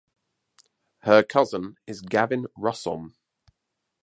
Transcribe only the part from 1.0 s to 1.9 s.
Her cousin